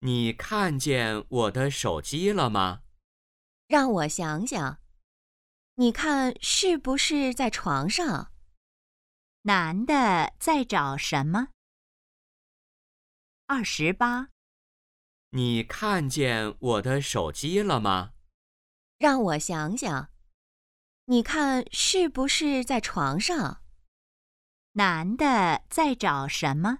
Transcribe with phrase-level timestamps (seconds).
[0.00, 2.82] 你看见我的手机了吗？
[3.66, 4.78] 让我想想
[5.76, 8.32] 你看是不是在床上？
[9.42, 11.48] 男的在找什么？
[13.46, 14.28] 二十八。
[15.30, 18.12] 你看见我的手机了吗？
[18.98, 20.10] 让我想想
[21.06, 23.62] 你看是不是在床上？
[24.72, 26.78] 男的在找什么